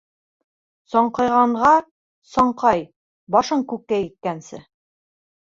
Саңҡайғанға 0.93 1.73
саңҡай, 2.31 2.83
башың 3.37 3.63
күккә 3.75 4.01
еткәнсе; 4.07 4.65